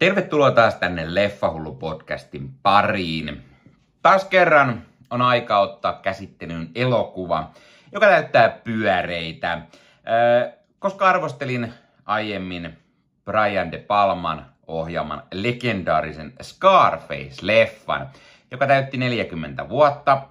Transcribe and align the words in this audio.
Tervetuloa 0.00 0.50
taas 0.50 0.74
tänne 0.74 1.14
Leffahullu 1.14 1.74
podcastin 1.74 2.54
pariin. 2.62 3.44
Taas 4.02 4.24
kerran 4.24 4.82
on 5.10 5.22
aika 5.22 5.58
ottaa 5.58 5.92
käsittelyyn 5.92 6.70
elokuva, 6.74 7.50
joka 7.92 8.06
täyttää 8.06 8.48
pyöreitä. 8.48 9.62
Koska 10.78 11.08
arvostelin 11.08 11.74
aiemmin 12.06 12.78
Brian 13.24 13.72
De 13.72 13.78
Palman 13.78 14.46
ohjaaman 14.66 15.22
legendaarisen 15.32 16.32
Scarface-leffan, 16.42 18.06
joka 18.50 18.66
täytti 18.66 18.96
40 18.96 19.68
vuotta, 19.68 20.22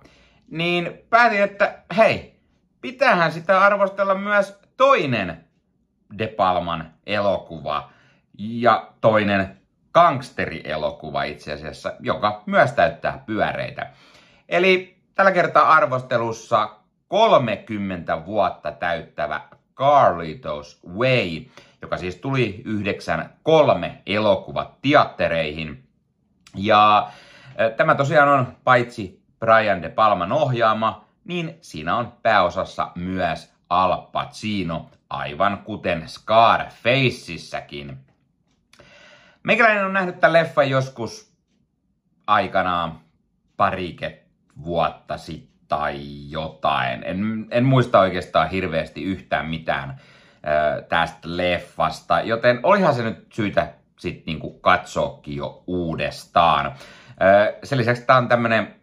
niin 0.52 1.00
päätin, 1.10 1.42
että 1.44 1.80
hei, 1.98 2.40
pitäähän 2.82 3.32
sitä 3.32 3.62
arvostella 3.62 4.16
myös 4.16 4.60
toinen 4.78 5.46
De 6.18 6.28
Palman 6.28 6.94
elokuva 7.06 7.90
ja 8.38 8.92
toinen 9.02 9.59
gangsterielokuva 9.94 11.24
itse 11.24 11.54
asiassa, 11.54 11.94
joka 12.00 12.44
myös 12.46 12.72
täyttää 12.72 13.24
pyöreitä. 13.26 13.90
Eli 14.50 14.98
tällä 15.16 15.32
kertaa 15.32 15.74
arvostelussa 15.74 16.70
30 17.08 18.26
vuotta 18.26 18.72
täyttävä 18.72 19.42
Carlitos 19.76 20.80
Way, 20.98 21.46
joka 21.82 21.98
siis 21.98 22.16
tuli 22.16 22.62
93 22.66 24.02
elokuva 24.06 24.76
teattereihin. 24.82 25.84
Ja 26.56 27.12
tämä 27.78 27.96
tosiaan 27.96 28.30
on 28.30 28.58
paitsi 28.64 29.24
Brian 29.40 29.82
De 29.82 29.90
Palman 29.90 30.32
ohjaama, 30.32 31.06
niin 31.24 31.58
siinä 31.62 31.96
on 31.96 32.14
pääosassa 32.24 32.92
myös 32.96 33.54
Al 33.70 33.98
Pacino, 33.98 34.90
aivan 35.10 35.58
kuten 35.58 36.10
Scarfaceissäkin. 36.10 37.98
Meikäläinen 39.44 39.86
on 39.86 39.94
nähnyt 39.94 40.20
tämän 40.20 40.34
leffan 40.34 40.70
joskus 40.70 41.34
aikanaan 42.28 43.00
parike 43.58 44.24
vuotta 44.64 45.18
sitten 45.18 45.50
tai 45.68 46.00
jotain. 46.30 47.04
En, 47.04 47.48
en 47.52 47.66
muista 47.66 48.00
oikeastaan 48.00 48.50
hirveästi 48.50 49.04
yhtään 49.04 49.46
mitään 49.46 49.90
ö, 49.90 50.82
tästä 50.82 51.20
leffasta, 51.24 52.22
joten 52.22 52.60
olihan 52.64 52.94
se 52.94 53.04
nyt 53.04 53.28
syytä 53.34 53.74
sitten 54.00 54.24
niinku 54.26 54.60
katsoakin 54.60 55.36
jo 55.36 55.64
uudestaan. 55.68 56.66
Ö, 56.66 57.58
sen 57.64 57.78
lisäksi 57.78 58.06
tämä 58.06 58.18
on 58.18 58.28
tämmönen 58.28 58.76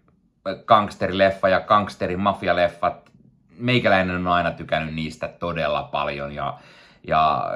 gangsterileffa 0.66 1.48
ja 1.48 1.60
gangsterimafialeffat. 1.60 3.10
Meikäläinen 3.58 4.16
on 4.16 4.28
aina 4.28 4.50
tykännyt 4.50 4.94
niistä 4.94 5.28
todella 5.28 5.82
paljon 5.82 6.32
ja, 6.32 6.58
ja 7.06 7.50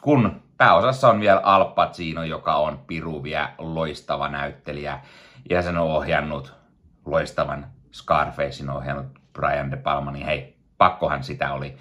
kun 0.00 0.42
pääosassa 0.60 1.08
on 1.08 1.20
vielä 1.20 1.40
Al 1.42 1.64
Pacino, 1.64 2.24
joka 2.24 2.54
on 2.54 2.78
piruvia 2.86 3.48
loistava 3.58 4.28
näyttelijä. 4.28 5.00
Ja 5.50 5.62
sen 5.62 5.78
on 5.78 5.86
ohjannut 5.86 6.54
loistavan 7.06 7.66
Scarfacein 7.92 8.70
ohjannut 8.70 9.06
Brian 9.32 9.70
De 9.70 9.76
Palma, 9.76 10.10
niin 10.10 10.26
hei, 10.26 10.56
pakkohan 10.78 11.24
sitä 11.24 11.52
oli. 11.52 11.76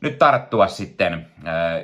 Nyt 0.00 0.18
tarttua 0.18 0.66
sitten 0.66 1.14
äh, 1.14 1.22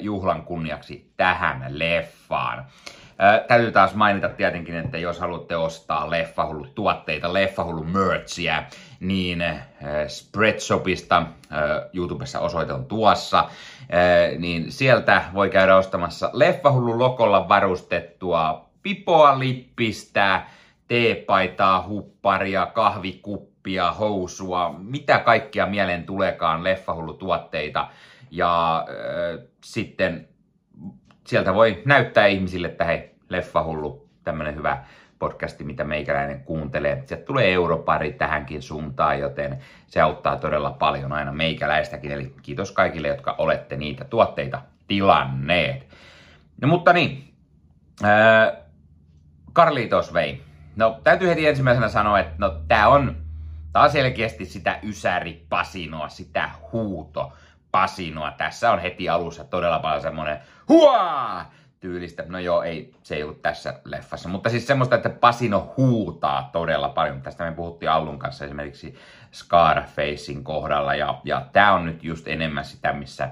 juhlan 0.00 0.42
kunniaksi 0.42 1.12
tähän 1.16 1.64
leffaan. 1.68 2.58
Äh, 2.58 3.40
täytyy 3.48 3.72
taas 3.72 3.94
mainita 3.94 4.28
tietenkin, 4.28 4.74
että 4.74 4.98
jos 4.98 5.20
haluatte 5.20 5.56
ostaa 5.56 6.10
Leffahullu 6.10 6.66
tuotteita, 6.74 7.32
Leffahullu 7.32 7.84
merchia, 7.84 8.62
niin 9.00 9.42
äh, 9.42 9.64
Spreadshopista, 10.08 11.16
äh, 11.16 11.26
YouTubessa 11.92 12.40
osoite 12.40 12.72
on 12.72 12.84
tuossa, 12.84 13.38
äh, 13.38 14.38
niin 14.38 14.72
sieltä 14.72 15.24
voi 15.34 15.50
käydä 15.50 15.76
ostamassa 15.76 16.30
Leffahullu 16.32 16.98
lokolla 16.98 17.48
varustettua 17.48 18.70
pipoa, 18.82 19.38
lippistä, 19.38 20.42
teepaitaa, 20.88 21.86
hupparia, 21.88 22.66
kahvikuppia, 22.66 23.92
housua, 23.92 24.74
mitä 24.78 25.18
kaikkia 25.18 25.66
mieleen 25.66 26.06
tuleekaan 26.06 26.64
leffahullu 26.64 27.14
tuotteita. 27.14 27.88
Ja 28.30 28.78
äh, 28.88 29.46
sitten 29.64 30.28
sieltä 31.26 31.54
voi 31.54 31.82
näyttää 31.84 32.26
ihmisille, 32.26 32.66
että 32.66 32.84
hei, 32.84 33.10
leffahullu, 33.28 34.08
tämmönen 34.24 34.54
hyvä 34.54 34.84
podcasti, 35.18 35.64
mitä 35.64 35.84
meikäläinen 35.84 36.40
kuuntelee. 36.40 37.02
Sieltä 37.06 37.24
tulee 37.24 37.52
europari 37.52 38.12
tähänkin 38.12 38.62
suuntaan, 38.62 39.18
joten 39.20 39.58
se 39.86 40.00
auttaa 40.00 40.36
todella 40.36 40.70
paljon 40.70 41.12
aina 41.12 41.32
meikäläistäkin. 41.32 42.12
Eli 42.12 42.34
kiitos 42.42 42.72
kaikille, 42.72 43.08
jotka 43.08 43.34
olette 43.38 43.76
niitä 43.76 44.04
tuotteita 44.04 44.62
tilanneet. 44.88 45.86
No 46.60 46.68
mutta 46.68 46.92
niin, 46.92 47.34
äh, 48.04 48.56
Carlitos 49.54 50.14
vei 50.14 50.46
No, 50.76 51.00
täytyy 51.04 51.28
heti 51.28 51.46
ensimmäisenä 51.46 51.88
sanoa, 51.88 52.18
että 52.18 52.34
no, 52.38 52.50
tää 52.68 52.88
on 52.88 53.16
taas 53.72 53.92
selkeästi 53.92 54.44
sitä 54.44 54.78
ysäri-pasinoa, 54.82 56.08
sitä 56.08 56.50
huuto 56.72 57.32
pasinoa. 57.70 58.30
Tässä 58.30 58.72
on 58.72 58.78
heti 58.78 59.08
alussa 59.08 59.44
todella 59.44 59.78
paljon 59.78 60.02
semmonen 60.02 60.38
huaa 60.68 61.52
tyylistä. 61.80 62.24
No 62.28 62.38
joo, 62.38 62.62
ei, 62.62 62.94
se 63.02 63.14
ei 63.14 63.22
ollut 63.22 63.42
tässä 63.42 63.80
leffassa. 63.84 64.28
Mutta 64.28 64.50
siis 64.50 64.66
semmoista, 64.66 64.96
että 64.96 65.10
Pasino 65.10 65.74
huutaa 65.76 66.50
todella 66.52 66.88
paljon. 66.88 67.22
Tästä 67.22 67.44
me 67.44 67.52
puhuttiin 67.52 67.90
Allun 67.90 68.18
kanssa 68.18 68.44
esimerkiksi 68.44 68.94
Scarfacein 69.32 70.44
kohdalla. 70.44 70.94
Ja, 70.94 71.20
ja 71.24 71.46
tää 71.52 71.74
on 71.74 71.86
nyt 71.86 72.04
just 72.04 72.28
enemmän 72.28 72.64
sitä, 72.64 72.92
missä 72.92 73.24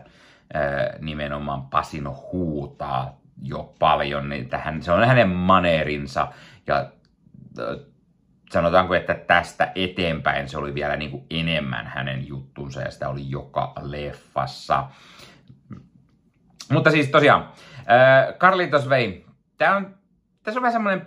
ää, 0.55 0.97
nimenomaan 1.01 1.63
Pasino 1.63 2.29
huutaa 2.33 3.21
jo 3.43 3.75
paljon. 3.79 4.29
Niin 4.29 4.49
tähän, 4.49 4.83
se 4.83 4.93
on 4.93 5.07
hänen 5.07 5.29
maneerinsa 5.29 6.29
ja 6.67 6.91
sanotaanko, 8.53 8.95
että 8.95 9.15
tästä 9.15 9.73
eteenpäin 9.75 10.49
se 10.49 10.59
oli 10.59 10.75
vielä 10.75 10.97
niin 10.97 11.11
kuin 11.11 11.25
enemmän 11.31 11.87
hänen 11.87 12.29
juttunsa 12.29 12.81
ja 12.81 12.91
sitä 12.91 13.09
oli 13.09 13.31
joka 13.31 13.73
leffassa. 13.83 14.85
Mutta 16.73 16.91
siis 16.91 17.09
tosiaan, 17.09 17.49
äh, 17.91 18.35
Carlitos 18.39 18.89
vei. 18.89 19.27
Tää 19.59 19.77
on, 19.77 19.95
tässä 20.43 20.59
on 20.59 20.63
vähän 20.63 20.73
semmoinen 20.73 21.07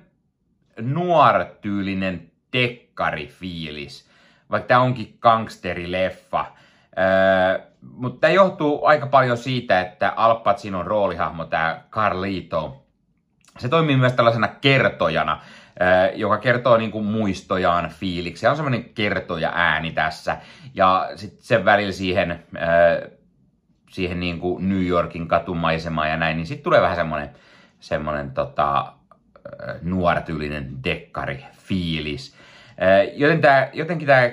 nuortyylinen 0.80 2.32
tekkarifiilis, 2.52 4.10
vaikka 4.52 4.68
tämä 4.68 4.80
onkin 4.80 5.18
gangsterileffa. 5.22 6.40
Äh, 6.40 7.68
mutta 7.82 8.20
tämä 8.20 8.34
johtuu 8.34 8.86
aika 8.86 9.08
paljon 9.08 9.38
siitä, 9.38 9.82
että 9.82 10.14
Al 10.16 10.36
Pacinon 10.36 10.88
roolihahmo, 10.88 11.46
tämä 11.46 11.82
Carlito, 11.90 12.86
se 13.58 13.70
toimii 13.70 13.98
myös 13.98 14.14
tällaisena 14.14 14.48
kertojana 14.48 15.42
joka 16.16 16.38
kertoo 16.38 16.78
niin 16.78 16.92
kuin 16.92 17.06
muistojaan 17.06 17.90
fiiliksi. 17.90 18.42
Se 18.42 18.50
on 18.50 18.56
semmoinen 18.56 18.84
kertoja 18.84 19.52
ääni 19.56 19.92
tässä. 19.92 20.38
Ja 20.74 21.10
sitten 21.16 21.44
sen 21.44 21.66
välillä 21.66 21.92
siihen, 21.92 22.44
siihen 23.98 24.20
niin 24.20 24.40
kuin 24.40 24.70
New 24.70 24.86
Yorkin 24.86 25.28
katumaisemaan 25.28 26.10
ja 26.10 26.18
näin, 26.18 26.38
niin 26.38 26.48
sitten 26.48 26.64
tulee 26.64 26.82
vähän 26.82 26.96
semmoinen, 26.96 27.30
semmoinen 27.80 28.32
tota, 28.32 28.94
nuortyylinen 29.82 30.84
dekkari 30.84 31.46
fiilis. 31.52 32.36
Joten 33.14 33.42
tää, 33.42 33.70
jotenkin 33.74 34.08
tämä 34.08 34.32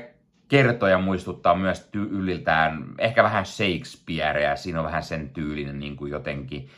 kertoja 0.48 0.98
muistuttaa 0.98 1.54
myös 1.54 1.88
tyyliltään 1.92 2.84
ehkä 2.98 3.22
vähän 3.22 3.47
Shakespearea. 3.47 4.56
Siinä 4.56 4.78
on 4.78 4.86
vähän 4.86 5.03
sen 5.03 5.28
tyylinen 5.28 5.78
niin 5.78 5.97
kuin 5.97 6.10
jotenkin 6.10 6.69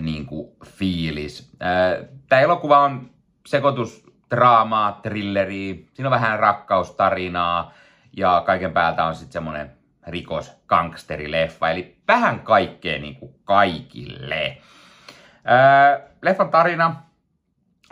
niin 0.00 0.26
kuin 0.26 0.48
fiilis. 0.64 1.56
Tämä 2.28 2.42
elokuva 2.42 2.78
on 2.78 3.10
sekoitus 3.46 4.04
draamaa, 4.30 4.92
thrilleria, 5.02 5.74
siinä 5.92 6.08
on 6.08 6.20
vähän 6.20 6.38
rakkaustarinaa 6.38 7.72
ja 8.16 8.42
kaiken 8.46 8.72
päältä 8.72 9.04
on 9.04 9.14
sitten 9.14 9.32
semmonen 9.32 9.83
rikos 10.06 10.52
gangsterileffa, 10.66 11.70
eli 11.70 11.96
vähän 12.08 12.40
kaikkea 12.40 12.98
niin 12.98 13.16
kuin 13.16 13.34
kaikille. 13.44 14.58
Ää, 15.44 16.00
leffan 16.22 16.50
tarina 16.50 16.96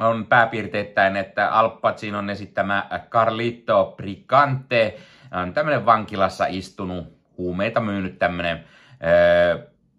on 0.00 0.26
pääpiirteittäin, 0.26 1.16
että 1.16 1.48
Al 1.48 1.68
Pacinon 1.68 2.30
esittämä 2.30 2.86
Carlito 3.08 3.94
Brigante 3.96 4.98
on 5.42 5.54
tämmönen 5.54 5.86
vankilassa 5.86 6.46
istunut, 6.48 7.18
huumeita 7.38 7.80
myynyt 7.80 8.18
tämmönen, 8.18 8.64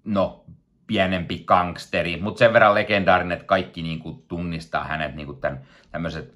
no 0.04 0.45
pienempi 0.88 1.44
gangsteri, 1.48 2.18
mutta 2.21 2.39
sen 2.39 2.54
verran 2.54 2.75
legendaarinen, 2.75 3.31
että 3.31 3.45
kaikki 3.45 3.81
niinku 3.81 4.25
tunnistaa 4.27 4.83
hänet 4.83 5.12
tämän, 5.42 5.62
tämmöiset 5.92 6.33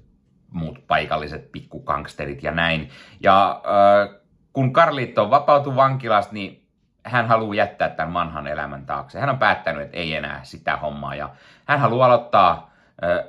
muut 0.50 0.86
paikalliset 0.86 1.52
pikkugangsterit 1.52 2.42
ja 2.42 2.52
näin. 2.52 2.90
Ja 3.20 3.62
äh, 3.64 4.17
kun 4.58 4.72
Carlito 4.72 5.30
vapautui 5.30 5.76
vankilasta, 5.76 6.34
niin 6.34 6.62
hän 7.04 7.28
haluaa 7.28 7.54
jättää 7.54 7.88
tämän 7.88 8.12
manhan 8.12 8.46
elämän 8.46 8.86
taakse. 8.86 9.20
Hän 9.20 9.28
on 9.28 9.38
päättänyt, 9.38 9.82
että 9.82 9.96
ei 9.96 10.14
enää 10.14 10.40
sitä 10.42 10.76
hommaa 10.76 11.14
ja 11.14 11.28
hän 11.64 11.80
haluaa 11.80 12.06
aloittaa 12.06 12.70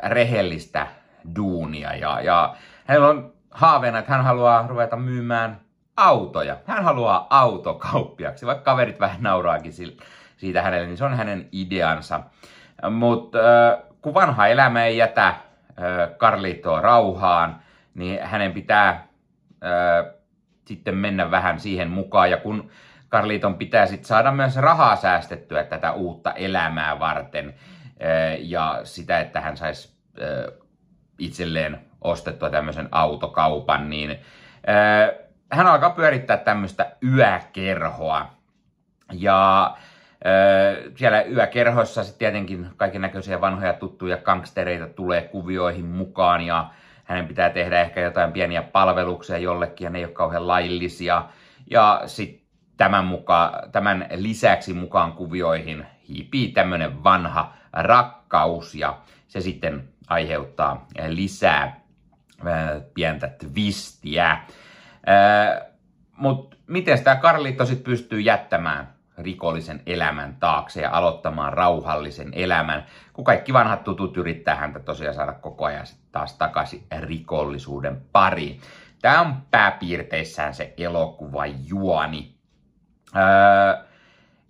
rehellistä 0.04 0.88
duunia 1.36 1.96
ja, 1.96 2.22
ja 2.22 2.56
hänellä 2.86 3.08
on 3.08 3.34
haaveena, 3.52 4.00
että 4.00 4.12
hän 4.12 4.24
haluaa 4.24 4.68
ruveta 4.68 4.96
myymään 4.96 5.60
autoja. 5.98 6.58
Hän 6.66 6.84
haluaa 6.84 7.28
autokauppiaksi, 7.30 8.46
vaikka 8.46 8.72
kaverit 8.72 9.00
vähän 9.00 9.22
nauraakin 9.24 9.74
siitä 10.38 10.62
hänelle, 10.62 10.88
niin 10.88 10.98
se 10.98 11.06
on 11.06 11.18
hänen 11.18 11.50
ideansa. 11.52 12.22
Mutta 12.92 13.40
kun 14.02 14.14
vanha 14.14 14.48
elämä 14.48 14.86
ei 14.86 14.98
jätä 14.98 15.36
Carlitoa 16.18 16.82
rauhaan, 16.82 17.62
niin 17.94 18.24
hänen 18.24 18.54
pitää 18.54 19.08
sitten 20.70 20.96
mennä 20.96 21.32
vähän 21.32 21.60
siihen 21.60 21.90
mukaan. 21.90 22.32
Ja 22.32 22.38
kun 22.38 22.72
Carliton 23.10 23.56
pitää 23.56 23.86
sitten 23.86 24.08
saada 24.08 24.32
myös 24.32 24.56
rahaa 24.56 24.96
säästettyä 24.96 25.64
tätä 25.64 25.92
uutta 25.92 26.34
elämää 26.34 27.00
varten 27.00 27.54
ja 28.40 28.80
sitä, 28.84 29.20
että 29.20 29.42
hän 29.42 29.58
saisi 29.58 29.98
itselleen 31.20 31.80
ostettua 32.02 32.50
tämmöisen 32.50 32.88
autokaupan, 32.92 33.90
niin 33.90 34.20
hän 35.52 35.68
alkaa 35.68 35.90
pyörittää 35.90 36.38
tämmöistä 36.38 36.92
yökerhoa. 37.04 38.30
Ja 39.14 39.78
siellä 40.96 41.22
yökerhoissa 41.22 42.04
sitten 42.04 42.20
tietenkin 42.20 42.68
kaiken 42.78 43.02
näköisiä 43.02 43.42
vanhoja 43.42 43.74
tuttuja 43.74 44.18
gangstereita 44.18 44.88
tulee 44.88 45.22
kuvioihin 45.22 45.86
mukaan 45.86 46.42
ja 46.42 46.70
hänen 47.10 47.28
pitää 47.28 47.50
tehdä 47.50 47.82
ehkä 47.82 48.02
jotain 48.02 48.32
pieniä 48.32 48.64
palveluksia 48.64 49.38
jollekin 49.38 49.86
ja 49.86 49.90
ne 49.90 50.00
ei 50.00 50.06
ole 50.06 50.14
kauhean 50.14 50.48
laillisia. 50.48 51.26
Ja 51.72 52.02
sitten 52.06 52.48
tämän, 52.78 53.06
mukaan, 53.06 53.72
tämän 53.72 54.08
lisäksi 54.16 54.74
mukaan 54.74 55.14
kuvioihin 55.14 55.86
hiipii 56.10 56.52
tämmöinen 56.52 57.04
vanha 57.04 57.54
rakkaus 57.74 58.76
ja 58.76 58.98
se 59.28 59.42
sitten 59.42 59.90
aiheuttaa 60.08 60.88
lisää 61.08 61.80
pientä 62.94 63.28
twistiä. 63.28 64.38
Mutta 66.18 66.58
miten 66.68 67.04
tämä 67.04 67.16
Karliitto 67.16 67.66
sitten 67.66 67.92
pystyy 67.92 68.20
jättämään 68.20 68.94
rikollisen 69.22 69.82
elämän 69.86 70.36
taakse 70.40 70.82
ja 70.82 70.90
aloittamaan 70.92 71.54
rauhallisen 71.54 72.30
elämän, 72.34 72.86
kun 73.14 73.26
kaikki 73.26 73.54
vanhat 73.54 73.84
tutut 73.84 74.18
yrittää 74.18 74.56
häntä 74.56 74.80
tosiaan 74.80 75.16
saada 75.16 75.34
koko 75.34 75.66
ajan 75.66 75.86
taas 76.12 76.34
takaisin 76.38 76.84
rikollisuuden 77.00 78.02
pariin. 78.12 78.62
Tämä 79.02 79.22
on 79.22 79.36
pääpiirteissään 79.52 80.54
se 80.54 80.74
elokuva 80.78 81.46
juoni. 81.46 82.36
Öö, 83.16 83.84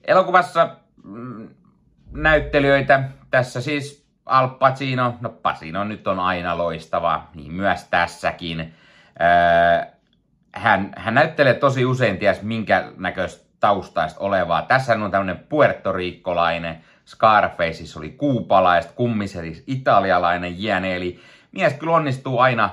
elokuvassa 0.04 0.76
mm, 1.04 1.50
näyttelijöitä 2.12 3.04
tässä 3.32 3.62
siis 3.62 4.10
Al 4.26 4.48
Pacino, 4.48 5.18
no 5.22 5.30
Pacino 5.30 5.84
nyt 5.84 6.08
on 6.08 6.20
aina 6.20 6.58
loistava, 6.58 7.28
niin 7.36 7.52
myös 7.52 7.84
tässäkin. 7.84 8.74
Öö, 9.22 9.86
hän, 10.56 10.94
hän 10.98 11.14
näyttelee 11.14 11.54
tosi 11.54 11.86
usein 11.86 12.18
ties 12.18 12.42
minkä 12.42 12.92
näköistä 12.98 13.49
taustaista 13.60 14.20
olevaa. 14.20 14.62
Tässä 14.62 14.94
on 14.94 15.12
tämmöinen 15.12 15.46
puertoriikkolainen, 15.50 16.78
Scarfaceissa 17.06 18.00
oli 18.00 18.10
kuupalaista, 18.10 18.94
kummiseris 18.94 19.64
italialainen 19.68 20.64
jääne, 20.64 20.96
eli 20.96 21.20
mies 21.52 21.74
kyllä 21.74 21.94
onnistuu 21.94 22.40
aina 22.40 22.70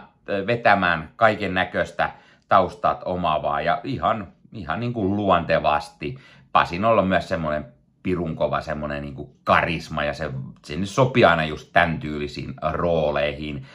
vetämään 0.46 1.10
kaiken 1.16 1.54
näköistä 1.54 2.10
taustat 2.48 3.02
omaavaa 3.04 3.60
ja 3.60 3.80
ihan, 3.84 4.28
ihan 4.52 4.80
niin 4.80 4.92
kuin 4.92 5.16
luontevasti. 5.16 6.18
Pasinolla 6.52 7.00
on 7.02 7.08
myös 7.08 7.28
semmoinen 7.28 7.64
pirunkova 8.02 8.60
semmoinen 8.60 9.02
niin 9.02 9.14
kuin 9.14 9.30
karisma 9.44 10.04
ja 10.04 10.14
se, 10.14 10.30
se 10.64 10.78
sopii 10.84 11.24
aina 11.24 11.44
just 11.44 11.72
tämän 11.72 11.98
tyylisiin 11.98 12.54
rooleihin. 12.72 13.66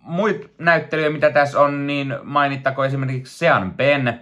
Muit 0.00 0.52
näyttelyjä, 0.58 1.10
mitä 1.10 1.30
tässä 1.30 1.60
on, 1.60 1.86
niin 1.86 2.14
mainittako 2.22 2.84
esimerkiksi 2.84 3.38
Sean 3.38 3.72
Penn. 3.72 4.12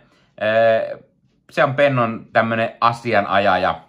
Penn 1.76 1.98
on 1.98 2.26
tämmöinen 2.32 2.70
asianajaja, 2.80 3.80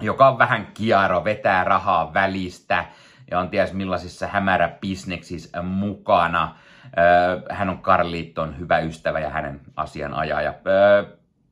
joka 0.00 0.28
on 0.28 0.38
vähän 0.38 0.66
kiaro, 0.74 1.24
vetää 1.24 1.64
rahaa 1.64 2.14
välistä 2.14 2.84
ja 3.30 3.38
on 3.38 3.48
ties 3.48 3.72
millaisissa 3.72 4.26
hämärä 4.26 4.68
bisneksissä 4.80 5.62
mukana. 5.62 6.56
Hän 7.50 7.70
on 7.70 7.82
Carliton 7.82 8.58
hyvä 8.58 8.78
ystävä 8.78 9.20
ja 9.20 9.30
hänen 9.30 9.60
asianajaja. 9.76 10.54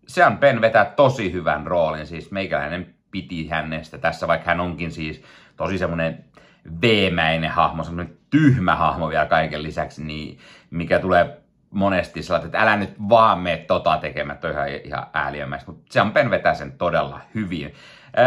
Sean 0.07 0.39
Penn 0.39 0.61
vetää 0.61 0.85
tosi 0.85 1.33
hyvän 1.33 1.67
roolin, 1.67 2.07
siis 2.07 2.31
meikäläinen 2.31 2.95
piti 3.11 3.49
hänestä 3.49 3.99
tässä, 3.99 4.29
vaikka 4.29 4.51
hän 4.51 4.61
onkin 4.61 4.93
siis 4.93 5.23
tosi 5.57 5.79
semmoinen 5.79 6.25
veemäinen 6.83 7.51
hahmo, 7.51 7.85
semmoinen 7.85 8.19
tyhmä 8.31 8.77
hahmo 8.77 9.09
vielä 9.09 9.27
kaiken 9.27 9.63
lisäksi, 9.63 10.05
niin 10.05 10.39
mikä 10.71 10.99
tulee 10.99 11.41
monesti 11.71 12.23
sellainen, 12.23 12.47
että 12.47 12.61
älä 12.61 12.77
nyt 12.77 12.95
vaan 13.09 13.39
mene 13.39 13.57
tota 13.57 13.99
tekemään, 13.99 14.39
toi 14.39 14.51
ihan, 14.51 14.69
ihan 14.69 15.07
ääliömäistä, 15.13 15.71
mutta 15.71 15.93
Sean 15.93 16.13
Penn 16.13 16.31
vetää 16.31 16.55
sen 16.55 16.73
todella 16.73 17.21
hyvin. 17.35 17.75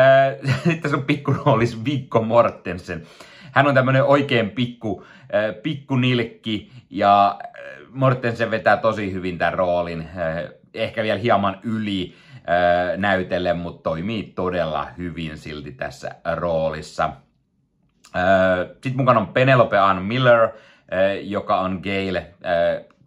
Sitten 0.63 0.91
sun 0.91 1.05
pikku 1.05 1.33
roolis 1.33 1.85
Vikko 1.85 2.21
Mortensen. 2.21 3.03
Hän 3.51 3.67
on 3.67 3.73
tämmönen 3.73 4.03
oikein 4.03 4.49
pikku, 4.49 5.05
pikku 5.63 5.95
nilkki 5.95 6.71
ja 6.89 7.39
Mortensen 7.89 8.51
vetää 8.51 8.77
tosi 8.77 9.13
hyvin 9.13 9.37
tämän 9.37 9.53
roolin. 9.53 10.09
Ehkä 10.73 11.03
vielä 11.03 11.19
hieman 11.19 11.59
yli 11.63 12.15
näytelle, 12.97 13.53
mutta 13.53 13.83
toimii 13.83 14.23
todella 14.23 14.87
hyvin 14.97 15.37
silti 15.37 15.71
tässä 15.71 16.15
roolissa. 16.35 17.09
Sitten 18.73 18.97
mukana 18.97 19.19
on 19.19 19.27
Penelope 19.27 19.77
Ann 19.77 20.01
Miller, 20.01 20.49
joka 21.21 21.59
on 21.59 21.81
Gail, 21.83 22.19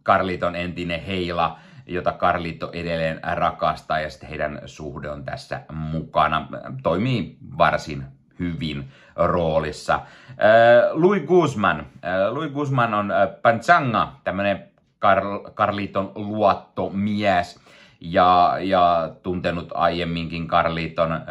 Carliton 0.04 0.56
entinen 0.56 1.00
heila, 1.04 1.58
jota 1.86 2.12
Carlito 2.12 2.70
edelleen 2.72 3.20
rakastaa 3.32 4.00
ja 4.00 4.10
sitten 4.10 4.28
heidän 4.28 4.62
suhde 4.66 5.10
on 5.10 5.24
tässä 5.24 5.60
mukana. 5.72 6.48
Toimii 6.82 7.36
varsin 7.58 8.04
hyvin 8.38 8.88
roolissa. 9.16 10.00
Louis 10.92 11.22
Guzman. 11.22 11.86
Louis 12.30 12.52
Guzman 12.52 12.94
on 12.94 13.12
Panchanga, 13.42 14.12
tämmönen 14.24 14.68
Carl, 15.00 15.38
Carliton 15.54 16.12
luottomies 16.14 17.60
ja, 18.00 18.56
ja 18.60 19.10
tuntenut 19.22 19.72
aiemminkin 19.74 20.48
Carliton 20.48 21.12
äh, 21.12 21.22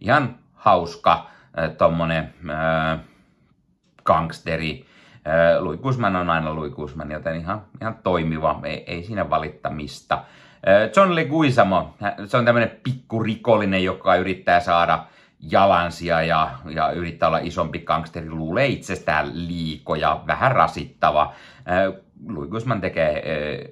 ihan 0.00 0.38
hauska 0.54 1.30
äh, 1.58 1.70
tommonen 1.76 2.34
äh, 2.50 2.98
gangsteri. 4.04 4.86
Louis 5.58 5.80
Guzman 5.80 6.16
on 6.16 6.30
aina 6.30 6.54
Louis 6.54 6.72
Guzman, 6.72 7.10
joten 7.10 7.36
ihan, 7.36 7.62
ihan 7.80 7.98
toimiva, 8.02 8.60
ei, 8.64 8.84
ei 8.86 9.02
siinä 9.02 9.30
valittamista. 9.30 10.24
John 10.96 11.14
Leguizamo, 11.14 11.94
se 12.26 12.36
on 12.36 12.44
tämmönen 12.44 12.80
pikkurikollinen, 12.82 13.84
joka 13.84 14.16
yrittää 14.16 14.60
saada 14.60 15.04
jalansia 15.40 16.22
ja, 16.22 16.50
ja 16.70 16.90
yrittää 16.90 17.28
olla 17.28 17.38
isompi 17.38 17.78
gangsteri, 17.78 18.30
luulee 18.30 18.66
itsestään 18.66 19.48
liikoja, 19.48 20.20
vähän 20.26 20.52
rasittava. 20.52 21.32
Louis 22.28 22.50
Guzman 22.50 22.80
tekee, 22.80 23.22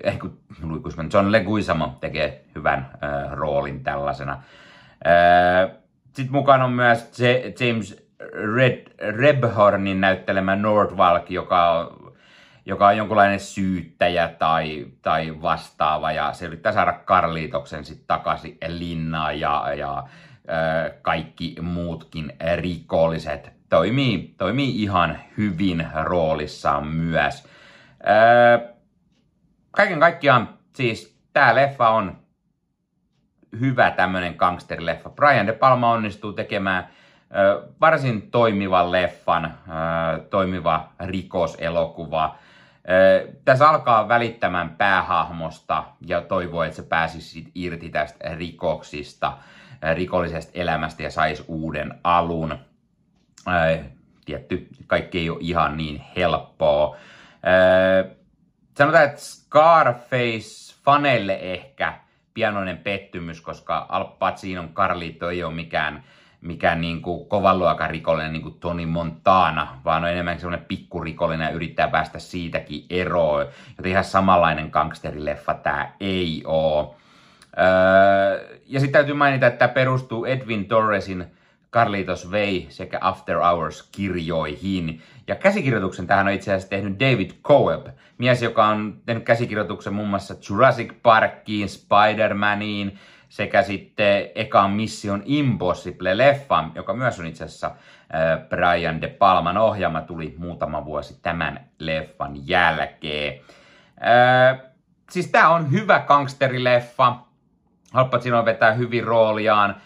eh, 0.05 0.19
kun 0.19 0.39
Louis 0.63 0.83
Guzman, 0.83 1.11
John 1.13 1.33
Leguizamo 1.33 1.97
tekee 2.01 2.45
hyvän 2.55 2.91
roolin 3.31 3.85
tällaisena. 3.85 4.43
Sitten 6.13 6.33
mukana 6.33 6.65
on 6.65 6.73
myös 6.73 7.13
James 7.61 8.02
Red, 8.57 8.87
Rebhornin 9.17 10.01
näyttelemä 10.01 10.57
Nordvalk, 10.57 11.31
joka 11.31 11.71
on, 11.71 12.13
joka 12.67 12.87
on 12.87 12.97
jonkunlainen 12.97 13.41
syyttäjä 13.41 14.29
tai, 14.29 14.87
tai 15.03 15.43
vastaava, 15.43 16.13
ja 16.13 16.33
se 16.33 16.47
yrittää 16.47 16.73
saada 16.73 16.93
Karliitoksen 16.93 17.85
sitten 17.85 18.07
takaisin 18.07 18.59
linnaan, 18.67 19.41
ja, 19.41 19.75
ja 19.75 19.99
äh, 19.99 20.05
kaikki 21.03 21.57
muutkin 21.61 22.33
rikolliset 22.57 23.53
toimii, 23.69 24.35
toimii 24.39 24.83
ihan 24.83 25.19
hyvin 25.39 25.87
roolissaan 26.03 26.87
myös. 26.87 27.49
Öö, 28.09 28.69
kaiken 29.71 30.01
kaikkiaan 30.01 30.59
siis 30.75 31.19
tämä 31.33 31.55
leffa 31.55 31.89
on 31.89 32.17
hyvä 33.61 33.91
tämmönen 33.91 34.35
gangsterileffa. 34.37 35.11
Brian 35.11 35.47
De 35.47 35.53
Palma 35.53 35.93
onnistuu 35.93 36.33
tekemään 36.33 36.85
ö, 36.85 37.02
varsin 37.81 38.31
toimivan 38.31 38.93
leffan, 38.93 39.55
toimiva 40.31 40.93
rikoselokuva. 41.01 42.37
Tässä 43.45 43.69
alkaa 43.69 44.09
välittämään 44.09 44.71
päähahmosta 44.71 45.85
ja 46.07 46.21
toivoo, 46.21 46.63
että 46.63 46.77
se 46.77 46.83
pääsisi 46.83 47.51
irti 47.55 47.89
tästä 47.89 48.35
rikoksista, 48.35 49.33
rikollisesta 49.95 50.53
elämästä 50.55 51.03
ja 51.03 51.11
saisi 51.11 51.45
uuden 51.49 51.95
alun. 52.05 52.59
Tietty, 54.25 54.69
kaikki 54.87 55.19
ei 55.19 55.31
ole 55.31 55.39
ihan 55.41 55.77
niin 55.77 56.05
helppoa. 56.17 56.97
Sanotaan, 58.75 59.05
että 59.05 59.21
Scarface 59.21 60.75
fanelle 60.85 61.39
ehkä 61.41 61.95
pienoinen 62.35 62.79
pettymys, 62.79 63.41
koska 63.41 63.87
Al 63.89 64.05
Pacinon 64.05 64.69
Carlito 64.69 65.31
ei 65.31 65.45
ole 65.45 65.55
mikään, 65.55 66.05
mikään 66.43 66.81
niin 66.81 67.03
kuin 67.03 67.27
kovan 67.27 67.59
luokan 67.59 67.91
rikollinen 67.91 68.33
niin 68.33 68.43
kuin 68.43 68.61
Tony 68.61 68.87
Montana, 68.87 69.79
vaan 69.85 70.05
on 70.05 70.11
enemmän 70.11 70.41
semmoinen 70.41 70.67
pikkurikollinen 70.67 71.45
ja 71.45 71.51
yrittää 71.51 71.89
päästä 71.89 72.19
siitäkin 72.19 72.85
eroon. 72.91 73.47
Joten 73.77 73.93
ihan 73.93 74.05
samanlainen 74.05 74.69
gangsterileffa 74.73 75.55
tämä 75.55 75.93
ei 76.01 76.43
ole. 76.45 76.89
Öö, 77.59 78.59
ja 78.67 78.81
sitten 78.81 78.93
täytyy 78.93 79.15
mainita, 79.15 79.47
että 79.47 79.59
tämä 79.59 79.75
perustuu 79.75 80.25
Edwin 80.25 80.69
Torresin 80.69 81.27
Carlitos 81.73 82.31
vei 82.31 82.67
sekä 82.69 82.99
After 83.01 83.37
Hours-kirjoihin. 83.37 85.01
Ja 85.27 85.35
käsikirjoituksen 85.35 86.07
tähän 86.07 86.27
on 86.27 86.33
itse 86.33 86.51
asiassa 86.51 86.71
tehnyt 86.71 87.01
David 87.01 87.31
Coeb, 87.43 87.87
mies, 88.19 88.43
joka 88.43 88.67
on 88.67 88.97
tehnyt 89.07 89.25
käsikirjoituksen 89.25 89.95
muun 89.95 90.09
muassa 90.09 90.35
Jurassic 90.49 90.93
Parkiin, 91.03 91.69
Spider-Maniin 91.69 92.99
sekä 93.33 93.63
sitten 93.63 94.29
ekaan 94.35 94.71
Mission 94.71 95.23
Impossible-leffan, 95.25 96.73
joka 96.75 96.95
myös 96.95 97.21
on 97.21 97.27
itse 97.27 97.45
asiassa 97.45 97.71
Brian 98.49 99.01
De 99.01 99.09
Palman 99.09 99.59
ohjaama, 99.59 100.01
tuli 100.01 100.35
muutama 100.39 100.85
vuosi 100.85 101.23
tämän 101.23 101.69
leffan 101.79 102.49
jälkeen. 102.49 103.41
Siis 105.11 105.31
tää 105.31 105.49
on 105.49 105.71
hyvä 105.71 106.01
gangsterileffa. 106.01 107.17
Al 107.93 108.05
Pacino 108.05 108.45
vetää 108.45 108.73
hyvin 108.73 109.05
rooliaan, 109.05 109.77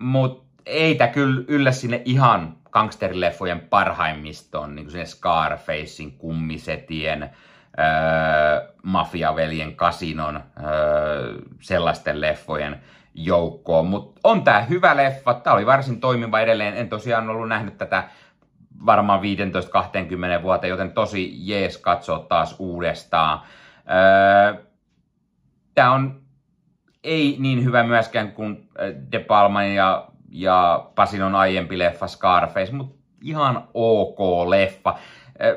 mutta 0.00 0.46
ei 0.66 0.94
tää 0.94 1.08
kyllä 1.08 1.44
yllä 1.48 1.72
sinne 1.72 2.02
ihan 2.04 2.56
gangsterileffojen 2.70 3.60
parhaimmistoon, 3.60 4.74
niin 4.74 4.84
kuin 4.84 4.92
sinne 4.92 5.06
Scarfacein, 5.06 6.12
kummisetien, 6.18 7.30
mafiaveljen, 8.82 9.76
kasinon, 9.76 10.36
öö, 10.36 11.34
sellaisten 11.60 12.20
leffojen 12.20 12.80
joukkoon. 13.14 13.86
Mutta 13.86 14.20
on 14.24 14.44
tää 14.44 14.60
hyvä 14.60 14.96
leffa, 14.96 15.34
tää 15.34 15.52
oli 15.52 15.66
varsin 15.66 16.00
toimiva 16.00 16.40
edelleen, 16.40 16.76
en 16.76 16.88
tosiaan 16.88 17.30
ollut 17.30 17.48
nähnyt 17.48 17.78
tätä 17.78 18.04
varmaan 18.86 19.20
15-20 20.40 20.42
vuotta, 20.42 20.66
joten 20.66 20.92
tosi 20.92 21.48
jees 21.48 21.78
katsoa 21.78 22.18
taas 22.18 22.56
uudestaan. 22.58 23.40
Öö, 23.90 24.64
tää 25.74 25.90
on 25.90 26.20
ei 27.04 27.36
niin 27.38 27.64
hyvä 27.64 27.82
myöskään 27.82 28.32
kuin 28.32 28.68
De 29.12 29.18
Palman 29.18 29.74
ja 29.74 30.08
ja 30.28 30.86
Pasinon 30.94 31.34
aiempi 31.34 31.78
leffa 31.78 32.06
Scarface, 32.06 32.72
mutta 32.72 32.96
ihan 33.22 33.68
ok 33.74 34.18
leffa. 34.48 34.98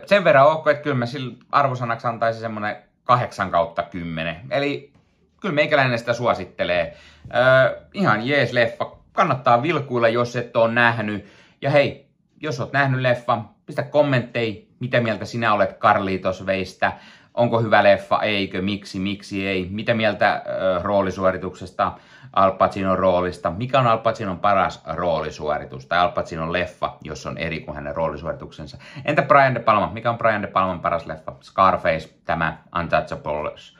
Sen 0.05 0.24
verran 0.24 0.48
ok, 0.48 0.67
että 0.67 0.83
kyllä 0.83 0.95
mä 0.95 1.05
sillä 1.05 1.36
arvosanaksi 1.51 2.07
antaisin 2.07 2.41
semmonen 2.41 2.75
8 3.03 3.51
kautta 3.51 3.83
10. 3.83 4.36
Eli 4.51 4.93
kyllä 5.41 5.55
meikäläinen 5.55 6.00
sitä 6.00 6.13
suosittelee. 6.13 6.98
Äh, 7.36 7.88
ihan 7.93 8.27
jees 8.27 8.53
leffa. 8.53 8.91
Kannattaa 9.12 9.63
vilkuilla, 9.63 10.07
jos 10.07 10.36
et 10.36 10.55
ole 10.55 10.74
nähnyt. 10.74 11.25
Ja 11.62 11.69
hei, 11.69 12.09
jos 12.41 12.59
oot 12.59 12.74
nähnyt 12.74 13.01
leffan, 13.01 13.50
pistä 13.65 13.83
kommentteja, 13.83 14.62
mitä 14.79 15.01
mieltä 15.01 15.25
sinä 15.25 15.53
olet 15.53 15.79
Carlitos 15.79 16.45
Veistä. 16.45 16.93
Onko 17.33 17.62
hyvä 17.62 17.83
leffa, 17.83 18.21
eikö, 18.21 18.62
miksi, 18.62 19.00
miksi 19.00 19.48
ei. 19.48 19.67
Mitä 19.71 19.93
mieltä 19.93 20.31
äh, 20.31 20.83
roolisuorituksesta? 20.83 21.91
Al 22.33 22.51
Pacinon 22.51 23.00
roolista. 23.00 23.50
Mikä 23.50 23.79
on 23.79 23.88
Al 23.88 23.98
Pacinon 23.98 24.39
paras 24.39 24.83
roolisuoritus? 24.86 25.86
Tai 25.86 26.00
Al 26.00 26.12
Pacinon 26.12 26.53
leffa, 26.53 26.98
jos 27.03 27.25
on 27.25 27.38
eri 27.38 27.59
kuin 27.59 27.75
hänen 27.75 27.95
roolisuorituksensa. 27.95 28.77
Entä 29.05 29.21
Brian 29.21 29.55
De 29.55 29.59
Palma? 29.59 29.89
Mikä 29.93 30.09
on 30.09 30.17
Brian 30.17 30.41
De 30.41 30.48
Palman 30.48 30.79
paras 30.79 31.05
leffa? 31.05 31.36
Scarface, 31.41 32.09
tämä 32.25 32.57
Untouchables. 32.79 33.77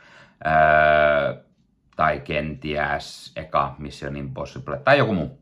Tai 1.96 2.20
kenties 2.20 3.34
eka 3.36 3.76
Mission 3.78 4.18
Impossible 4.18 4.78
tai 4.78 4.98
joku 4.98 5.14
muu. 5.14 5.40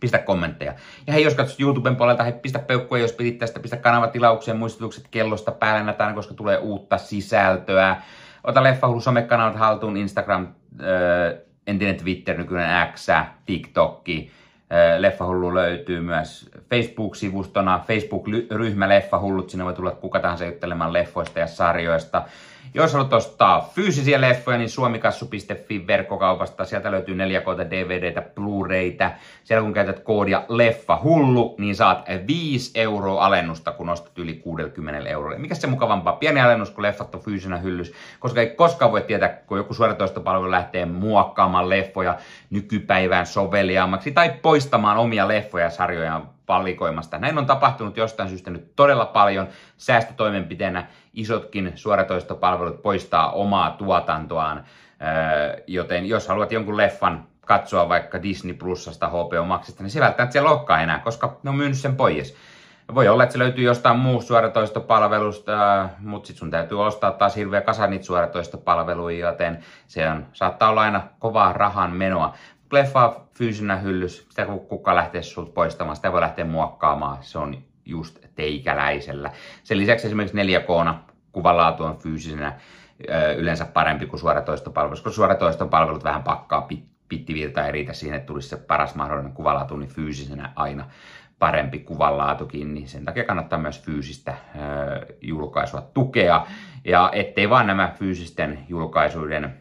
Pistä 0.00 0.18
kommentteja. 0.18 0.74
Ja 1.06 1.12
hei, 1.12 1.24
jos 1.24 1.34
katsot 1.34 1.60
YouTuben 1.60 1.96
puolelta, 1.96 2.22
hei, 2.22 2.32
pistä 2.32 2.58
peukkuja, 2.58 3.02
jos 3.02 3.12
pidit 3.12 3.38
tästä, 3.38 3.60
pistä 3.60 3.76
kanavatilauksia, 3.76 4.54
muistutukset 4.54 5.08
kellosta 5.10 5.52
päälle 5.52 5.82
näitä, 5.82 6.12
koska 6.12 6.34
tulee 6.34 6.58
uutta 6.58 6.98
sisältöä. 6.98 7.96
Ota 8.44 8.62
Leffahullu 8.62 9.00
somekanavat 9.00 9.56
haltuun, 9.56 9.96
Instagram, 9.96 10.48
öö, 10.80 11.38
entinen 11.66 11.96
Twitter, 11.96 12.38
nykyinen 12.38 12.92
X, 12.92 13.06
TikTokki. 13.46 14.30
Leffahullu 14.98 15.54
löytyy 15.54 16.00
myös 16.00 16.50
Facebook-sivustona, 16.70 17.84
Facebook-ryhmä 17.86 18.88
Leffahullut, 18.88 19.50
sinne 19.50 19.64
voi 19.64 19.74
tulla 19.74 19.90
kuka 19.90 20.20
tahansa 20.20 20.46
juttelemaan 20.46 20.92
leffoista 20.92 21.38
ja 21.38 21.46
sarjoista. 21.46 22.24
Jos 22.74 22.92
haluat 22.92 23.12
ostaa 23.12 23.70
fyysisiä 23.74 24.20
leffoja, 24.20 24.58
niin 24.58 24.70
suomikassu.fi 24.70 25.86
verkkokaupasta. 25.86 26.64
Sieltä 26.64 26.90
löytyy 26.90 27.14
4K 27.14 27.70
DVDtä, 27.70 28.22
Blu-raytä. 28.22 29.10
Siellä 29.44 29.62
kun 29.62 29.72
käytät 29.72 30.00
koodia 30.00 30.42
leffa 30.48 31.00
hullu, 31.02 31.54
niin 31.58 31.76
saat 31.76 32.04
5 32.26 32.80
euroa 32.80 33.26
alennusta, 33.26 33.72
kun 33.72 33.88
ostat 33.88 34.18
yli 34.18 34.34
60 34.34 35.08
euroa. 35.08 35.38
Mikä 35.38 35.54
se 35.54 35.66
mukavampaa? 35.66 36.12
Pieni 36.12 36.40
alennus, 36.40 36.70
kun 36.70 36.82
leffat 36.82 37.14
on 37.14 37.20
fyysinä 37.20 37.56
hyllys. 37.56 37.92
Koska 38.20 38.40
ei 38.40 38.50
koskaan 38.50 38.92
voi 38.92 39.02
tietää, 39.02 39.28
kun 39.28 39.58
joku 39.58 39.74
suoratoistopalvelu 39.74 40.50
lähtee 40.50 40.86
muokkaamaan 40.86 41.68
leffoja 41.68 42.16
nykypäivään 42.50 43.26
soveliaammaksi 43.26 44.12
tai 44.12 44.32
poistamaan 44.42 44.96
omia 44.96 45.28
leffoja 45.28 45.64
ja 45.64 45.70
sarjoja 45.70 46.20
valikoimasta. 46.50 47.18
Näin 47.18 47.38
on 47.38 47.46
tapahtunut 47.46 47.96
jostain 47.96 48.28
syystä 48.28 48.50
nyt 48.50 48.76
todella 48.76 49.06
paljon. 49.06 49.48
Säästötoimenpiteenä 49.76 50.86
isotkin 51.14 51.72
suoratoistopalvelut 51.74 52.82
poistaa 52.82 53.32
omaa 53.32 53.70
tuotantoaan, 53.70 54.64
joten 55.66 56.06
jos 56.06 56.28
haluat 56.28 56.52
jonkun 56.52 56.76
leffan 56.76 57.24
katsoa 57.46 57.88
vaikka 57.88 58.22
Disney 58.22 58.54
Plusasta, 58.54 59.08
HBO 59.08 59.44
Maxista, 59.46 59.82
niin 59.82 59.90
se 59.90 60.00
välttämättä 60.00 60.32
siellä 60.32 60.50
olekaan 60.50 60.82
enää, 60.82 60.98
koska 60.98 61.38
ne 61.42 61.50
on 61.50 61.56
myynyt 61.56 61.78
sen 61.78 61.96
pois. 61.96 62.36
Voi 62.94 63.08
olla, 63.08 63.22
että 63.22 63.32
se 63.32 63.38
löytyy 63.38 63.64
jostain 63.64 63.98
muusta 63.98 64.28
suoratoistopalvelusta, 64.28 65.88
mutta 65.98 66.26
sitten 66.26 66.38
sun 66.38 66.50
täytyy 66.50 66.82
ostaa 66.82 67.10
taas 67.10 67.36
hirveä 67.36 67.60
kasa 67.60 67.86
niitä 67.86 68.04
suoratoistopalveluja, 68.04 69.28
joten 69.28 69.58
se 69.86 70.08
on, 70.08 70.26
saattaa 70.32 70.70
olla 70.70 70.80
aina 70.80 71.02
kovaa 71.18 71.52
rahan 71.52 71.92
menoa 71.92 72.34
leffa 72.72 73.20
fyysinä 73.34 73.76
hyllys, 73.76 74.26
sitä 74.28 74.46
kuka 74.68 74.94
lähtee 74.94 75.22
sulta 75.22 75.52
poistamaan, 75.52 75.96
sitä 75.96 76.12
voi 76.12 76.20
lähteä 76.20 76.44
muokkaamaan, 76.44 77.18
se 77.20 77.38
on 77.38 77.58
just 77.84 78.18
teikäläisellä. 78.34 79.30
Sen 79.62 79.78
lisäksi 79.78 80.06
esimerkiksi 80.06 80.36
4K 80.36 80.94
kuvanlaatu 81.32 81.84
on 81.84 81.96
fyysisenä 81.96 82.52
yleensä 83.36 83.64
parempi 83.64 84.06
kuin 84.06 84.20
suoratoistopalvelut, 84.20 84.98
koska 84.98 85.10
suoratoistopalvelut 85.10 86.04
vähän 86.04 86.22
pakkaa 86.22 86.68
pittivirta 87.08 87.66
ei 87.66 87.72
riitä 87.72 87.92
siihen, 87.92 88.16
että 88.16 88.26
tulisi 88.26 88.48
se 88.48 88.56
paras 88.56 88.94
mahdollinen 88.94 89.32
kuvanlaatu, 89.32 89.76
niin 89.76 89.90
fyysisenä 89.90 90.52
aina 90.56 90.84
parempi 91.38 91.78
kuvanlaatukin, 91.78 92.74
niin 92.74 92.88
sen 92.88 93.04
takia 93.04 93.24
kannattaa 93.24 93.58
myös 93.58 93.82
fyysistä 93.82 94.34
julkaisua 95.20 95.80
tukea. 95.94 96.46
Ja 96.84 97.10
ettei 97.12 97.50
vaan 97.50 97.66
nämä 97.66 97.92
fyysisten 97.98 98.58
julkaisuiden 98.68 99.54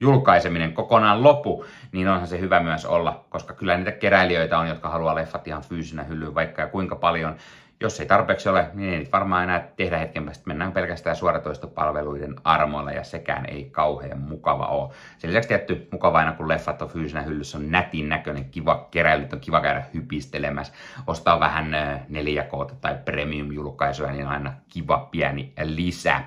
julkaiseminen 0.00 0.72
kokonaan 0.72 1.22
lopu, 1.22 1.64
niin 1.92 2.08
onhan 2.08 2.28
se 2.28 2.40
hyvä 2.40 2.60
myös 2.60 2.86
olla, 2.86 3.24
koska 3.28 3.54
kyllä 3.54 3.76
niitä 3.76 3.92
keräilijöitä 3.92 4.58
on, 4.58 4.68
jotka 4.68 4.88
haluaa 4.88 5.14
leffat 5.14 5.48
ihan 5.48 5.62
fyysinä 5.62 6.02
hyllyyn 6.02 6.34
vaikka 6.34 6.62
ja 6.62 6.68
kuinka 6.68 6.96
paljon. 6.96 7.36
Jos 7.80 8.00
ei 8.00 8.06
tarpeeksi 8.06 8.48
ole, 8.48 8.70
niin 8.74 8.94
ei 8.94 9.08
varmaan 9.12 9.44
enää 9.44 9.68
tehdä 9.76 9.98
hetken 9.98 10.24
päästä. 10.24 10.44
Mennään 10.46 10.72
pelkästään 10.72 11.16
suoratoistopalveluiden 11.16 12.34
armoilla 12.44 12.92
ja 12.92 13.04
sekään 13.04 13.46
ei 13.46 13.64
kauhean 13.64 14.20
mukava 14.20 14.66
ole. 14.66 14.92
Sen 15.18 15.30
lisäksi 15.30 15.48
tietty 15.48 15.88
mukava 15.92 16.18
aina, 16.18 16.32
kun 16.32 16.48
leffat 16.48 16.82
on 16.82 16.88
fyysinä 16.88 17.22
hyllyssä, 17.22 17.58
on 17.58 17.70
nätin 17.70 18.08
näköinen, 18.08 18.44
kiva 18.44 18.88
keräilyt, 18.90 19.32
on 19.32 19.40
kiva 19.40 19.60
käydä 19.60 19.84
hypistelemässä. 19.94 20.72
Ostaa 21.06 21.40
vähän 21.40 21.70
4K 22.10 22.74
tai 22.80 22.98
premium-julkaisuja, 23.04 24.12
niin 24.12 24.26
aina 24.26 24.52
kiva 24.68 25.08
pieni 25.10 25.52
lisä. 25.62 26.20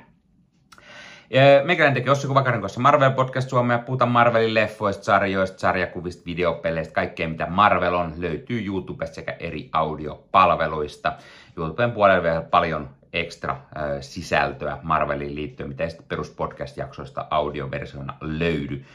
Meikäläinen 1.63 1.93
tekee 1.93 2.11
Ossi 2.11 2.27
Kuvakarin 2.27 2.61
kanssa 2.61 2.79
Marvel 2.79 3.11
Podcast 3.11 3.49
Suomea. 3.49 3.79
Puhutaan 3.79 4.11
Marvelin 4.11 4.53
leffoista, 4.53 5.03
sarjoista, 5.03 5.59
sarjakuvista, 5.59 6.25
videopeleistä. 6.25 6.93
Kaikkea 6.93 7.27
mitä 7.27 7.45
Marvel 7.45 7.93
on 7.93 8.13
löytyy 8.17 8.65
YouTubesta 8.65 9.15
sekä 9.15 9.35
eri 9.39 9.69
audiopalveluista. 9.73 11.13
YouTuben 11.57 11.91
puolella 11.91 12.23
vielä 12.23 12.41
paljon 12.41 12.89
ekstra 13.13 13.57
sisältöä 14.01 14.77
Marveliin 14.83 15.35
liittyen, 15.35 15.69
mitä 15.69 15.83
ei 15.83 15.89
sitten 15.89 16.07
peruspodcast-jaksoista 16.07 17.25
audioversiona 17.29 18.13
löydy. 18.21 18.85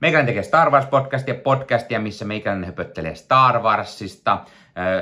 Meikäläinen 0.00 0.26
tekee 0.26 0.42
Star 0.42 0.70
Wars 0.70 0.86
podcastia, 0.86 1.34
podcastia, 1.34 2.00
missä 2.00 2.24
meikäläinen 2.24 2.66
höpöttelee 2.66 3.14
Star 3.14 3.58
Warsista, 3.58 4.38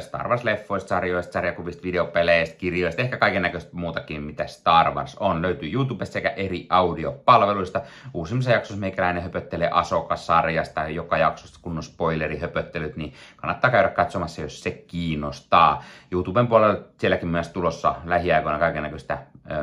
Star 0.00 0.28
Wars-leffoista, 0.28 0.88
sarjoista, 0.88 1.32
sarjakuvista, 1.32 1.82
videopeleistä, 1.82 2.56
kirjoista, 2.56 3.02
ehkä 3.02 3.16
kaiken 3.16 3.42
näköistä 3.42 3.70
muutakin, 3.72 4.22
mitä 4.22 4.46
Star 4.46 4.94
Wars 4.94 5.16
on. 5.20 5.42
Löytyy 5.42 5.72
YouTubesta 5.72 6.12
sekä 6.12 6.30
eri 6.30 6.66
audiopalveluista. 6.70 7.80
Uusimmissa 8.14 8.50
jaksossa 8.50 8.80
meikäläinen 8.80 9.22
höpöttelee 9.22 9.68
Asoka-sarjasta 9.72 10.80
ja 10.80 10.88
joka 10.88 11.18
jaksossa 11.18 11.60
kunnon 11.62 11.82
spoilerihöpöttelyt, 11.82 12.96
niin 12.96 13.12
kannattaa 13.36 13.70
käydä 13.70 13.88
katsomassa, 13.88 14.42
jos 14.42 14.62
se 14.62 14.70
kiinnostaa. 14.70 15.84
YouTuben 16.10 16.46
puolella 16.46 16.80
sielläkin 16.98 17.28
myös 17.28 17.48
tulossa 17.48 17.94
lähiaikoina 18.04 18.58
kaiken 18.58 18.82
näköistä 18.82 19.18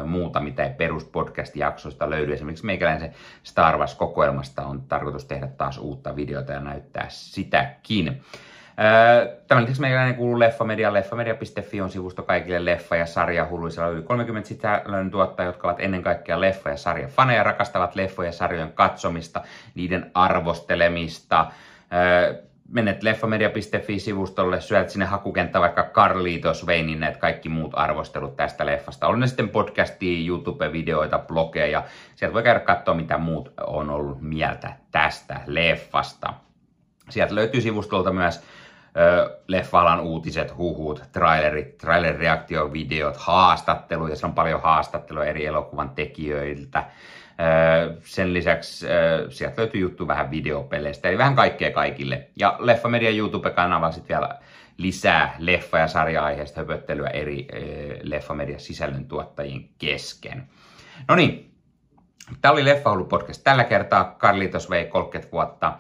muuta, 0.06 0.40
mitä 0.40 0.64
ei 0.64 0.74
peruspodcast-jaksoista 0.74 2.10
löydy. 2.10 2.34
Esimerkiksi 2.34 2.66
meikäläinen 2.66 3.02
se 3.02 3.14
Star 3.44 3.78
Wars-kokoelmasta 3.78 4.66
on 4.66 4.82
tarkoitus 4.82 5.26
tehdä 5.26 5.48
taas 5.48 5.78
uutta 5.78 6.16
videota 6.16 6.54
ja 6.54 6.60
näyttää 6.60 7.06
sitäkin. 7.10 8.22
Tämän 9.48 9.64
lisäksi 9.64 9.82
meidän 9.82 10.16
kuuluu 10.16 10.40
Leffamedia. 10.40 10.94
Leffamedia.fi 10.94 11.82
on 11.82 11.90
sivusto 11.90 12.24
kaikille 12.24 12.76
leffa- 12.76 12.96
ja 12.96 13.06
sarjahulluisilla. 13.06 13.88
Yli 13.88 14.02
30 14.02 14.48
sisällön 14.48 15.12
tuottajia, 15.12 15.50
jotka 15.50 15.68
ovat 15.68 15.80
ennen 15.80 16.04
kaikkea 16.04 16.42
leffa- 16.42 16.70
ja 16.70 16.78
sarjafaneja, 16.78 17.44
rakastavat 17.44 17.96
leffoja 17.96 18.30
ja 18.30 18.34
sarjojen 18.34 18.72
katsomista, 18.72 19.42
niiden 19.76 20.12
arvostelemista, 20.14 21.52
menet 22.72 23.04
leffamedia.fi-sivustolle, 23.04 24.62
syöt 24.62 24.90
sinne 24.90 25.06
hakukenttä 25.06 25.60
vaikka 25.60 25.84
Carlitos 25.84 26.68
Veinin 26.68 27.00
näitä 27.00 27.20
kaikki 27.20 27.50
muut 27.50 27.72
arvostelut 27.74 28.36
tästä 28.36 28.66
leffasta. 28.66 29.08
On 29.08 29.20
ne 29.20 29.28
sitten 29.28 29.50
podcastia, 29.50 30.28
YouTube-videoita, 30.28 31.20
blogeja. 31.20 31.84
Sieltä 32.16 32.34
voi 32.34 32.44
käydä 32.44 32.60
katsoa, 32.60 32.94
mitä 32.94 33.18
muut 33.18 33.54
on 33.68 33.90
ollut 33.90 34.22
mieltä 34.22 34.74
tästä 34.92 35.42
leffasta. 35.46 36.34
Sieltä 37.10 37.36
löytyy 37.36 37.62
sivustolta 37.62 38.13
myös 38.13 38.44
leffalan 39.48 40.00
uutiset, 40.00 40.57
huhut, 40.57 41.03
trailerit, 41.12 41.77
trailer-reaktiovideot, 41.77 43.17
haastatteluja. 43.17 44.15
Se 44.15 44.25
on 44.25 44.33
paljon 44.33 44.62
haastatteluja 44.62 45.25
eri 45.25 45.45
elokuvan 45.45 45.89
tekijöiltä. 45.89 46.83
Sen 48.03 48.33
lisäksi 48.33 48.86
sieltä 49.29 49.62
löytyy 49.62 49.81
juttu 49.81 50.07
vähän 50.07 50.31
videopeleistä, 50.31 51.10
eli 51.10 51.17
vähän 51.17 51.36
kaikkea 51.36 51.71
kaikille. 51.71 52.27
Ja 52.36 52.55
Leffa 52.60 52.89
Media 52.89 53.10
YouTube-kanava 53.10 53.91
sitten 53.91 54.17
vielä 54.17 54.39
lisää 54.77 55.36
leffa- 55.39 55.79
ja 55.79 55.88
sarja-aiheista 55.88 56.62
höpöttelyä 56.62 57.10
eri 57.10 57.48
Leffa 58.03 58.33
Media 58.33 58.60
sisällöntuottajien 58.60 59.69
kesken. 59.77 60.50
No 61.07 61.15
niin, 61.15 61.55
tämä 62.41 62.51
oli 62.51 62.65
Leffa 62.65 62.89
podcast 63.10 63.43
tällä 63.43 63.63
kertaa. 63.63 64.03
Karlitos 64.03 64.69
vei 64.69 64.86
30 64.86 65.31
vuotta. 65.31 65.77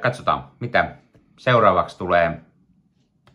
Katsotaan, 0.00 0.44
mitä 0.60 0.94
seuraavaksi 1.38 1.98
tulee. 1.98 2.40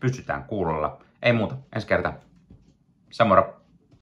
Pystytään 0.00 0.44
kuulolla. 0.44 0.98
Ei 1.22 1.32
muuta, 1.32 1.56
ensi 1.74 1.86
kerta. 1.86 2.12
Samora. 3.10 3.57